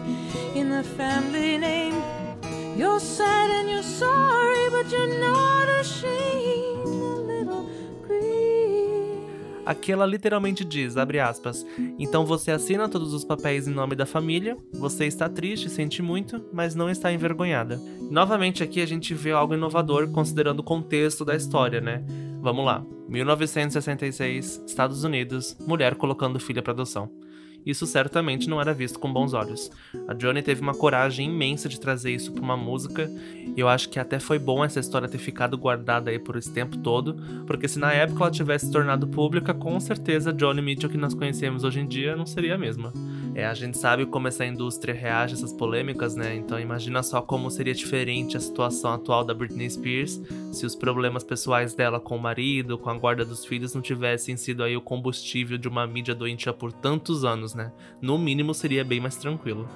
in 0.56 0.70
the 0.70 0.84
family 0.84 1.58
name. 1.58 2.28
You're 2.78 3.00
sad 3.00 3.52
and 3.52 3.70
you're 3.70 3.84
sorry, 3.84 4.70
but 4.70 4.92
you're 4.92 5.20
not 5.20 5.70
ashamed. 5.80 6.88
A 6.88 7.22
little 7.28 7.70
green. 8.06 9.64
Aqui 9.66 9.92
ela 9.92 10.06
literalmente 10.06 10.64
diz, 10.64 10.98
abre 10.98 11.20
aspas, 11.20 11.66
então 11.98 12.26
você 12.26 12.52
assina 12.52 12.90
todos 12.90 13.14
os 13.14 13.24
papéis 13.24 13.68
em 13.68 13.74
nome 13.74 13.96
da 13.96 14.06
família, 14.06 14.58
você 14.74 15.06
está 15.06 15.30
triste, 15.30 15.70
sente 15.70 16.02
muito, 16.02 16.44
mas 16.52 16.74
não 16.74 16.90
está 16.90 17.12
envergonhada. 17.12 17.80
Novamente 18.10 18.64
aqui 18.64 18.82
a 18.82 18.86
gente 18.86 19.14
vê 19.14 19.32
algo 19.32 19.54
inovador 19.54 20.10
considerando 20.12 20.62
o 20.62 20.64
contexto 20.64 21.24
da 21.24 21.36
história, 21.36 21.82
né? 21.82 22.04
Vamos 22.42 22.66
lá. 22.66 22.86
1966, 23.10 24.64
Estados 24.66 25.04
Unidos, 25.04 25.56
mulher 25.68 25.96
colocando 25.96 26.40
filha 26.40 26.62
para 26.62 26.74
adoção 26.74 27.10
isso 27.66 27.86
certamente 27.86 28.50
não 28.50 28.62
era 28.62 28.74
visto 28.74 29.00
com 29.00 29.12
bons 29.12 29.34
olhos. 29.34 29.70
A 30.08 30.13
Johnny 30.13 30.42
teve 30.42 30.62
uma 30.62 30.74
coragem 30.74 31.30
imensa 31.30 31.68
de 31.68 31.80
trazer 31.80 32.12
isso 32.13 32.32
para 32.32 32.44
uma 32.44 32.58
música, 32.58 33.10
e 33.56 33.60
eu 33.60 33.68
acho 33.68 33.89
que 33.89 34.00
até 34.00 34.20
foi 34.20 34.39
bom 34.39 34.63
essa 34.63 34.80
história 34.80 35.08
ter 35.08 35.18
ficado 35.18 35.58
guardada 35.58 36.12
aí 36.12 36.20
por 36.20 36.36
esse 36.36 36.51
tempo 36.51 36.78
todo, 36.78 37.16
porque 37.46 37.68
se 37.68 37.80
na 37.80 37.92
época 37.92 38.24
ela 38.24 38.32
tivesse 38.32 38.66
se 38.66 38.72
tornado 38.72 39.08
pública, 39.08 39.54
com 39.54 39.80
certeza 39.80 40.30
a 40.30 40.34
Johnny 40.34 40.62
Mitchell 40.62 40.89
que 40.89 40.98
nós 40.98 41.13
conhecemos 41.13 41.63
hoje 41.63 41.80
em 41.80 41.88
dia 41.88 42.16
não 42.16 42.25
seria 42.25 42.56
a 42.56 42.58
mesma. 42.58 42.94
É, 43.39 43.46
a 43.46 43.53
gente 43.53 43.77
sabe 43.77 44.05
como 44.05 44.27
essa 44.27 44.46
indústria 44.46 44.93
reage 44.93 45.34
a 45.34 45.38
essas 45.38 45.53
polêmicas, 45.53 46.13
né? 46.13 46.36
Então 46.36 46.60
imagina 46.60 47.01
só 47.01 47.22
como 47.22 47.50
seria 47.50 47.74
diferente 47.74 48.36
a 48.36 48.39
situação 48.39 48.91
atual 48.91 49.24
da 49.24 49.34
Britney 49.34 49.69
Spears 49.69 50.22
se 50.51 50.65
os 50.65 50.75
problemas 50.75 51.24
pessoais 51.24 51.74
dela 51.74 52.01
com 52.01 52.17
o 52.17 52.22
marido, 52.22 52.77
com 52.77 52.89
a 52.89 52.98
guarda 52.98 53.24
dos 53.24 53.46
filhos 53.46 53.74
não 53.74 53.81
tivessem 53.81 54.36
sido 54.36 54.62
aí 54.62 54.75
o 54.75 54.81
combustível 54.81 55.58
de 55.58 55.69
uma 55.69 55.88
mídia 55.88 56.13
doentia 56.13 56.51
por 56.51 56.74
tantos 56.74 57.24
anos, 57.24 57.55
né? 57.55 57.72
No 58.01 58.17
mínimo 58.17 58.53
seria 58.53 58.84
bem 58.84 59.00
mais 59.00 59.15
tranquilo. 59.15 59.69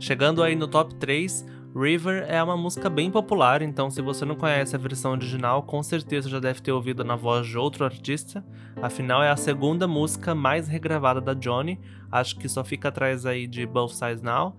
Chegando 0.00 0.42
aí 0.42 0.56
no 0.56 0.66
top 0.66 0.92
3, 0.96 1.46
River 1.78 2.24
é 2.26 2.42
uma 2.42 2.56
música 2.56 2.88
bem 2.88 3.10
popular, 3.10 3.60
então 3.60 3.90
se 3.90 4.00
você 4.00 4.24
não 4.24 4.34
conhece 4.34 4.74
a 4.74 4.78
versão 4.78 5.12
original, 5.12 5.62
com 5.62 5.82
certeza 5.82 6.26
já 6.26 6.40
deve 6.40 6.62
ter 6.62 6.72
ouvido 6.72 7.04
na 7.04 7.16
voz 7.16 7.46
de 7.46 7.58
outro 7.58 7.84
artista. 7.84 8.42
Afinal, 8.80 9.22
é 9.22 9.28
a 9.28 9.36
segunda 9.36 9.86
música 9.86 10.34
mais 10.34 10.68
regravada 10.68 11.20
da 11.20 11.34
Johnny, 11.34 11.78
acho 12.10 12.38
que 12.38 12.48
só 12.48 12.64
fica 12.64 12.88
atrás 12.88 13.26
aí 13.26 13.46
de 13.46 13.66
Both 13.66 13.92
Sides 13.92 14.22
Now. 14.22 14.56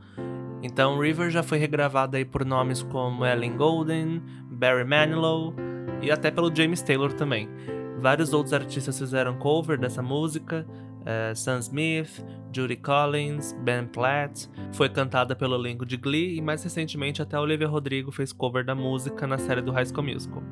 Então, 0.61 0.99
River 0.99 1.31
já 1.31 1.41
foi 1.41 1.57
regravada 1.57 2.17
aí 2.17 2.25
por 2.25 2.45
nomes 2.45 2.83
como 2.83 3.25
Ellen 3.25 3.57
Golden, 3.57 4.21
Barry 4.51 4.85
Manilow 4.85 5.55
e 6.03 6.11
até 6.11 6.29
pelo 6.29 6.55
James 6.55 6.83
Taylor 6.83 7.11
também. 7.13 7.49
Vários 7.97 8.31
outros 8.31 8.53
artistas 8.53 8.99
fizeram 8.99 9.39
cover 9.39 9.79
dessa 9.79 10.03
música, 10.03 10.67
uh, 11.07 11.35
Sam 11.35 11.59
Smith, 11.59 12.23
Judy 12.51 12.75
Collins, 12.75 13.53
Ben 13.63 13.87
Platt, 13.87 14.49
foi 14.73 14.89
cantada 14.89 15.35
pelo 15.35 15.55
elenco 15.55 15.85
de 15.85 15.97
Glee 15.97 16.37
e 16.37 16.41
mais 16.41 16.63
recentemente 16.63 17.21
até 17.21 17.39
Olivia 17.39 17.67
Rodrigo 17.67 18.11
fez 18.11 18.33
cover 18.33 18.65
da 18.65 18.75
música 18.75 19.25
na 19.25 19.37
série 19.37 19.61
do 19.61 19.71
High 19.71 19.85
School 19.85 20.03
Musical. 20.03 20.43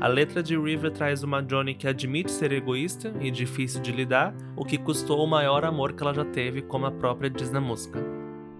A 0.00 0.06
letra 0.06 0.42
de 0.42 0.56
River 0.58 0.90
traz 0.90 1.22
uma 1.22 1.42
Johnny 1.42 1.74
que 1.74 1.88
admite 1.88 2.30
ser 2.30 2.52
egoísta 2.52 3.14
e 3.20 3.30
difícil 3.30 3.80
de 3.80 3.90
lidar, 3.90 4.34
o 4.54 4.64
que 4.64 4.76
custou 4.76 5.24
o 5.24 5.26
maior 5.26 5.64
amor 5.64 5.94
que 5.94 6.02
ela 6.02 6.12
já 6.12 6.24
teve, 6.24 6.60
como 6.62 6.84
a 6.84 6.90
própria 6.90 7.30
diz 7.30 7.50
na 7.50 7.60
música. 7.60 8.13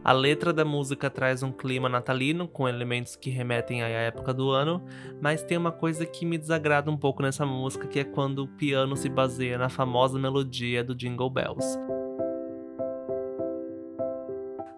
A 0.04 0.12
letra 0.12 0.52
da 0.52 0.66
música 0.66 1.08
traz 1.08 1.42
um 1.42 1.50
clima 1.50 1.88
natalino, 1.88 2.46
com 2.46 2.68
elementos 2.68 3.16
que 3.16 3.30
remetem 3.30 3.82
à 3.82 3.88
época 3.88 4.34
do 4.34 4.50
ano, 4.50 4.84
mas 5.18 5.42
tem 5.42 5.56
uma 5.56 5.72
coisa 5.72 6.04
que 6.04 6.26
me 6.26 6.36
desagrada 6.36 6.90
um 6.90 6.96
pouco 6.96 7.22
nessa 7.22 7.46
música, 7.46 7.88
que 7.88 8.00
é 8.00 8.04
quando 8.04 8.40
o 8.40 8.48
piano 8.48 8.98
se 8.98 9.08
baseia 9.08 9.56
na 9.56 9.70
famosa 9.70 10.18
melodia 10.18 10.84
do 10.84 10.94
Jingle 10.94 11.30
Bells. 11.30 11.78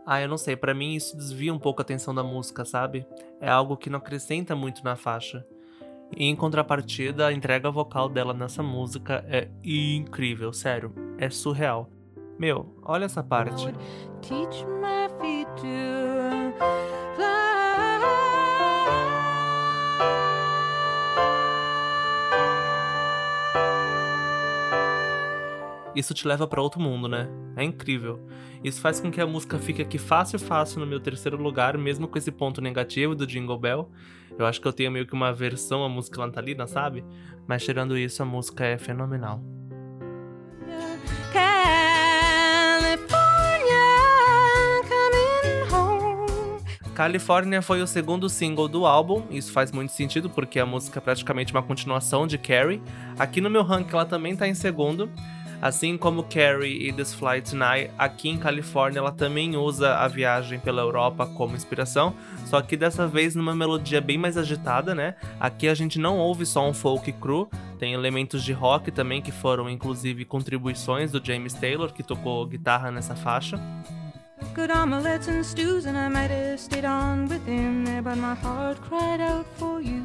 Ah, 0.07 0.23
eu 0.23 0.29
não 0.29 0.39
sei, 0.39 0.55
para 0.55 0.73
mim 0.73 0.95
isso 0.95 1.17
desvia 1.17 1.53
um 1.53 1.59
pouco 1.59 1.81
a 1.81 1.83
atenção 1.83 2.15
da 2.15 2.23
música, 2.23 2.65
sabe? 2.65 3.05
É 3.41 3.51
algo 3.51 3.77
que 3.77 3.91
não 3.91 3.99
acrescenta 3.99 4.55
muito 4.55 4.85
na 4.85 4.95
faixa. 4.95 5.45
E 6.17 6.25
em 6.27 6.37
contrapartida, 6.37 7.27
a 7.27 7.33
entrega 7.33 7.69
vocal 7.69 8.09
dela 8.09 8.33
nessa 8.33 8.63
música 8.63 9.25
é 9.27 9.49
incrível, 9.65 10.53
sério, 10.53 10.95
é 11.19 11.29
surreal. 11.29 11.91
Meu, 12.39 12.77
olha 12.85 13.07
essa 13.07 13.25
parte. 13.25 13.67
Isso 25.97 26.13
te 26.13 26.29
leva 26.29 26.47
para 26.47 26.61
outro 26.61 26.79
mundo, 26.79 27.09
né? 27.09 27.27
É 27.57 27.65
incrível. 27.65 28.21
Isso 28.63 28.83
faz 28.83 29.01
com 29.01 29.11
que 29.11 29.19
a 29.19 29.27
música 29.27 29.59
fique 29.59 29.81
aqui 29.81 29.97
fácil, 29.97 30.39
fácil 30.39 30.81
no 30.81 30.87
meu 30.87 31.01
terceiro 31.01 31.39
lugar, 31.39 31.79
mesmo 31.79 32.07
com 32.07 32.19
esse 32.19 32.31
ponto 32.31 32.61
negativo 32.61 33.15
do 33.15 33.27
Jingle 33.27 33.59
Bell. 33.59 33.91
Eu 34.39 34.45
acho 34.45 34.61
que 34.61 34.69
eu 34.69 34.75
tenho 34.75 34.93
meio 34.93 35.07
que 35.07 35.15
uma 35.15 35.33
versão 35.33 35.83
a 35.83 35.89
música 35.89 36.21
natalina, 36.21 36.67
sabe? 36.67 37.03
Mas 37.47 37.65
tirando 37.65 37.97
isso, 37.97 38.23
a 38.23 38.27
música 38.27 38.67
é 38.67 38.77
fenomenal. 38.77 39.41
California 46.97 47.61
foi 47.61 47.83
o 47.83 47.87
segundo 47.87 48.27
single 48.27 48.67
do 48.67 48.87
álbum, 48.87 49.25
isso 49.31 49.53
faz 49.53 49.71
muito 49.71 49.93
sentido 49.93 50.31
porque 50.31 50.59
a 50.59 50.65
música 50.65 50.99
é 50.99 51.03
praticamente 51.03 51.53
uma 51.53 51.63
continuação 51.63 52.27
de 52.27 52.39
Carrie. 52.39 52.81
Aqui 53.19 53.39
no 53.39 53.51
meu 53.51 53.63
ranking 53.63 53.93
ela 53.93 54.07
também 54.07 54.35
tá 54.35 54.49
em 54.49 54.55
segundo, 54.55 55.11
assim 55.61 55.99
como 55.99 56.23
Carrie 56.23 56.89
e 56.89 56.93
This 56.95 57.13
Flight 57.13 57.51
Tonight, 57.51 57.91
aqui 57.99 58.31
em 58.31 58.39
Califórnia 58.39 59.01
ela 59.01 59.13
também 59.13 59.59
usa 59.59 59.95
a 59.95 60.09
viagem 60.09 60.59
pela 60.59 60.81
Europa 60.81 61.27
como 61.27 61.55
inspiração, 61.55 62.15
só 62.47 62.63
que 62.63 62.79
dessa 62.79 63.07
vez 63.07 63.35
numa 63.35 63.55
melodia 63.55 64.01
bem 64.01 64.17
mais 64.17 64.39
agitada, 64.39 64.95
né? 64.95 65.17
Aqui 65.39 65.69
a 65.69 65.75
gente 65.75 65.99
não 65.99 66.17
ouve 66.17 66.47
só 66.47 66.67
um 66.67 66.73
folk 66.73 67.13
cru, 67.13 67.47
tem 67.79 67.93
elementos 67.93 68.43
de 68.43 68.55
rock 68.55 68.91
também 68.91 69.21
que 69.21 69.31
foram 69.31 69.69
inclusive 69.69 70.25
contribuições 70.25 71.13
do 71.13 71.23
James 71.23 71.53
Taylor, 71.53 71.93
que 71.93 72.03
tocou 72.03 72.47
guitarra 72.47 72.91
nessa 72.91 73.15
faixa. 73.15 73.61
Good 74.57 74.71
and 74.71 75.45
stews, 75.45 75.85
and 75.85 75.99
I 75.99 76.09
might 76.09 76.31
have 76.31 76.59
stayed 76.59 76.87
on 76.87 77.29
with 77.29 77.47
him 77.47 77.85
there, 77.85 78.01
but 78.01 78.17
my 78.17 78.35
heart 78.35 78.81
cried 78.89 79.21
out 79.21 79.45
for 79.59 79.83
you. 79.83 80.03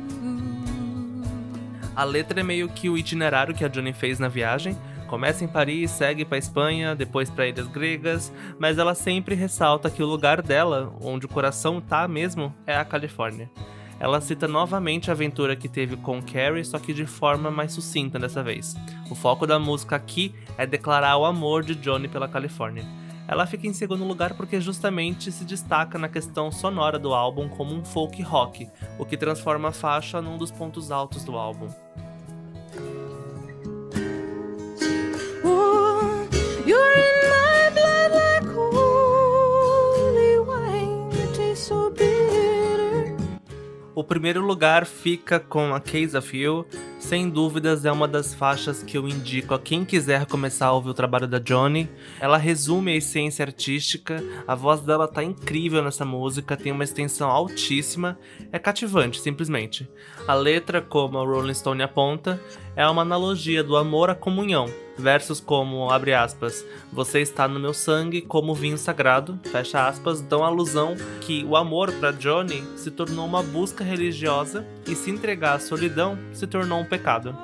A 1.96 2.04
letra 2.04 2.42
é 2.42 2.44
meio 2.44 2.68
que 2.68 2.90
o 2.90 2.98
itinerário 2.98 3.56
que 3.56 3.64
a 3.64 3.70
Johnny 3.70 3.94
fez 3.94 4.20
na 4.20 4.28
viagem. 4.28 4.78
Começa 5.08 5.46
em 5.46 5.48
Paris, 5.48 5.92
segue 5.92 6.26
para 6.26 6.38
Espanha, 6.38 6.94
depois 6.94 7.30
para 7.30 7.48
ilhas 7.48 7.68
gregas, 7.68 8.30
mas 8.60 8.78
ela 8.78 8.94
sempre 8.94 9.36
ressalta 9.36 9.90
que 9.90 10.04
o 10.04 10.06
lugar 10.06 10.42
dela, 10.42 10.94
onde 11.02 11.26
o 11.26 11.30
coração 11.30 11.80
tá 11.80 12.06
mesmo, 12.06 12.54
é 12.68 12.76
a 12.76 12.84
Califórnia. 12.84 13.50
Ela 14.02 14.20
cita 14.20 14.50
novamente 14.50 15.10
a 15.10 15.14
aventura 15.14 15.56
que 15.56 15.70
teve 15.70 15.96
com 15.96 16.22
Carrie, 16.22 16.66
só 16.66 16.78
que 16.78 16.94
de 16.94 17.06
forma 17.06 17.50
mais 17.50 17.72
sucinta 17.72 18.20
dessa 18.20 18.44
vez. 18.44 18.76
O 19.10 19.16
foco 19.16 19.48
da 19.48 19.58
música 19.58 19.96
aqui 19.96 20.36
é 20.58 20.66
declarar 20.66 21.16
o 21.16 21.24
amor 21.24 21.64
de 21.64 21.74
Johnny 21.74 22.10
pela 22.10 22.28
Califórnia. 22.28 23.00
Ela 23.32 23.48
fica 23.48 23.66
em 23.66 23.72
segundo 23.72 24.04
lugar 24.04 24.34
porque 24.34 24.60
justamente 24.60 25.32
se 25.32 25.46
destaca 25.46 25.98
na 25.98 26.10
questão 26.10 26.52
sonora 26.52 27.00
do 27.00 27.14
álbum 27.14 27.48
como 27.48 27.74
um 27.74 27.82
folk 27.82 28.22
rock, 28.22 28.70
o 29.00 29.06
que 29.06 29.16
transforma 29.16 29.70
a 29.70 29.72
faixa 29.72 30.22
num 30.22 30.38
dos 30.38 30.52
pontos 30.52 30.92
altos 30.92 31.24
do 31.24 31.38
álbum. 31.38 31.70
O 43.96 44.04
primeiro 44.04 44.42
lugar 44.42 44.86
fica 44.86 45.40
com 45.40 45.74
A 45.74 45.80
Case 45.80 46.18
of 46.18 46.38
You, 46.38 46.66
sem 47.02 47.30
dúvidas 47.30 47.84
é 47.84 47.92
uma 47.92 48.08
das 48.08 48.34
faixas 48.34 48.84
que 48.84 48.98
eu 48.98 49.08
indico 49.08 49.54
a 49.54 49.60
quem 49.60 49.84
quiser 49.84 50.26
começar 50.28 50.68
a 50.68 50.72
ouvir 50.72 50.92
o 50.92 50.94
trabalho 50.94 51.28
da 51.28 51.40
Johnny. 51.40 51.90
Ela 52.20 52.38
resume 52.38 52.92
a 52.92 52.96
essência 52.96 53.44
artística, 53.44 54.24
a 54.48 54.56
voz 54.56 54.82
dela 54.82 55.08
tá 55.08 55.24
incrível 55.24 55.84
nessa 55.84 56.06
música, 56.06 56.56
tem 56.56 56.72
uma 56.72 56.84
extensão 56.84 57.30
altíssima, 57.30 58.18
é 58.52 58.60
cativante, 58.60 59.20
simplesmente. 59.20 59.90
A 60.28 60.36
letra, 60.36 60.82
como 60.82 61.18
a 61.18 61.26
Rolling 61.26 61.54
Stone 61.54 61.82
aponta, 61.82 62.40
é 62.76 62.88
uma 62.88 63.02
analogia 63.02 63.64
do 63.64 63.76
amor 63.76 64.10
à 64.10 64.16
comunhão. 64.16 64.68
Versos 65.02 65.40
como, 65.40 65.90
abre 65.90 66.14
aspas, 66.14 66.64
você 66.94 67.22
está 67.22 67.48
no 67.48 67.60
meu 67.60 67.74
sangue 67.74 68.22
como 68.22 68.54
vinho 68.54 68.78
sagrado, 68.78 69.40
fecha 69.52 69.88
aspas, 69.88 70.22
dão 70.22 70.44
alusão 70.44 70.96
que 71.22 71.44
o 71.44 71.56
amor 71.58 71.92
para 71.94 72.12
Johnny 72.12 72.64
se 72.78 72.92
tornou 72.92 73.26
uma 73.26 73.42
busca 73.42 73.84
religiosa 73.84 74.64
e 74.88 74.96
se 74.96 75.10
entregar 75.10 75.56
à 75.56 75.60
solidão 75.60 76.20
se 76.32 76.46
tornou 76.46 76.80
um 76.80 76.86
pecado. 76.86 77.36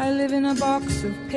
I 0.00 0.10
live 0.10 0.32
in 0.32 0.46
a 0.46 0.54
box 0.54 1.04
of. 1.04 1.28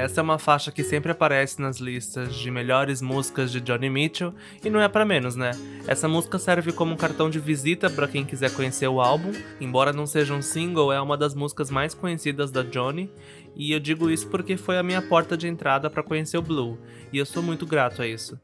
Essa 0.00 0.22
é 0.22 0.22
uma 0.22 0.38
faixa 0.38 0.72
que 0.72 0.82
sempre 0.82 1.12
aparece 1.12 1.60
nas 1.60 1.76
listas 1.76 2.34
de 2.34 2.50
melhores 2.50 3.02
músicas 3.02 3.52
de 3.52 3.60
Johnny 3.60 3.90
Mitchell 3.90 4.34
e 4.64 4.70
não 4.70 4.80
é 4.80 4.88
para 4.88 5.04
menos, 5.04 5.36
né? 5.36 5.50
Essa 5.86 6.08
música 6.08 6.38
serve 6.38 6.72
como 6.72 6.94
um 6.94 6.96
cartão 6.96 7.28
de 7.28 7.38
visita 7.38 7.90
para 7.90 8.08
quem 8.08 8.24
quiser 8.24 8.50
conhecer 8.54 8.88
o 8.88 8.98
álbum. 8.98 9.30
Embora 9.60 9.92
não 9.92 10.06
seja 10.06 10.32
um 10.32 10.40
single, 10.40 10.90
é 10.90 10.98
uma 10.98 11.18
das 11.18 11.34
músicas 11.34 11.70
mais 11.70 11.92
conhecidas 11.92 12.50
da 12.50 12.62
Johnny, 12.62 13.12
e 13.54 13.72
eu 13.72 13.78
digo 13.78 14.08
isso 14.08 14.26
porque 14.28 14.56
foi 14.56 14.78
a 14.78 14.82
minha 14.82 15.02
porta 15.02 15.36
de 15.36 15.46
entrada 15.46 15.90
para 15.90 16.02
conhecer 16.02 16.38
o 16.38 16.42
Blue, 16.42 16.78
e 17.12 17.18
eu 17.18 17.26
sou 17.26 17.42
muito 17.42 17.66
grato 17.66 18.00
a 18.00 18.06
isso. 18.06 18.40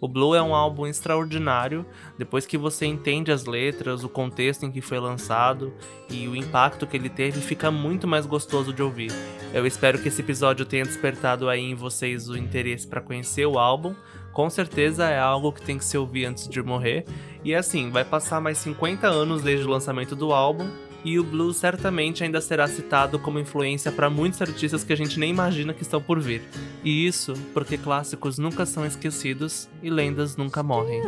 O 0.00 0.06
Blue 0.06 0.34
é 0.34 0.40
um 0.40 0.54
álbum 0.54 0.86
extraordinário, 0.86 1.84
depois 2.16 2.46
que 2.46 2.56
você 2.56 2.86
entende 2.86 3.32
as 3.32 3.46
letras, 3.46 4.04
o 4.04 4.08
contexto 4.08 4.64
em 4.64 4.70
que 4.70 4.80
foi 4.80 5.00
lançado 5.00 5.72
e 6.08 6.28
o 6.28 6.36
impacto 6.36 6.86
que 6.86 6.96
ele 6.96 7.08
teve, 7.08 7.40
fica 7.40 7.70
muito 7.70 8.06
mais 8.06 8.24
gostoso 8.24 8.72
de 8.72 8.80
ouvir. 8.80 9.10
Eu 9.52 9.66
espero 9.66 9.98
que 9.98 10.06
esse 10.06 10.20
episódio 10.20 10.64
tenha 10.64 10.84
despertado 10.84 11.48
aí 11.48 11.62
em 11.62 11.74
vocês 11.74 12.28
o 12.28 12.36
interesse 12.36 12.86
para 12.86 13.00
conhecer 13.00 13.46
o 13.46 13.58
álbum. 13.58 13.94
Com 14.32 14.48
certeza 14.48 15.08
é 15.08 15.18
algo 15.18 15.50
que 15.50 15.62
tem 15.62 15.78
que 15.78 15.84
se 15.84 15.98
ouvir 15.98 16.26
antes 16.26 16.48
de 16.48 16.62
morrer. 16.62 17.04
E 17.42 17.52
assim, 17.52 17.90
vai 17.90 18.04
passar 18.04 18.40
mais 18.40 18.58
50 18.58 19.08
anos 19.08 19.42
desde 19.42 19.66
o 19.66 19.70
lançamento 19.70 20.14
do 20.14 20.32
álbum, 20.32 20.70
e 21.04 21.18
o 21.18 21.24
blues 21.24 21.56
certamente 21.56 22.24
ainda 22.24 22.40
será 22.40 22.66
citado 22.66 23.18
como 23.18 23.38
influência 23.38 23.92
para 23.92 24.10
muitos 24.10 24.40
artistas 24.42 24.84
que 24.84 24.92
a 24.92 24.96
gente 24.96 25.18
nem 25.18 25.30
imagina 25.30 25.72
que 25.72 25.82
estão 25.82 26.00
por 26.00 26.20
vir. 26.20 26.42
E 26.84 27.06
isso 27.06 27.34
porque 27.54 27.78
clássicos 27.78 28.38
nunca 28.38 28.66
são 28.66 28.84
esquecidos 28.84 29.68
e 29.82 29.90
lendas 29.90 30.36
nunca 30.36 30.62
morrem. 30.62 31.00